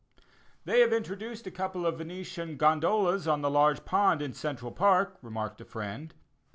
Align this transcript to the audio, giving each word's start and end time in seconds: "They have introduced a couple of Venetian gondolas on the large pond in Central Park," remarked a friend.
"They 0.65 0.79
have 0.79 0.91
introduced 0.93 1.45
a 1.45 1.51
couple 1.51 1.85
of 1.85 1.99
Venetian 1.99 2.57
gondolas 2.57 3.27
on 3.27 3.41
the 3.41 3.51
large 3.51 3.85
pond 3.85 4.19
in 4.19 4.33
Central 4.33 4.71
Park," 4.71 5.19
remarked 5.21 5.61
a 5.61 5.63
friend. 5.65 6.15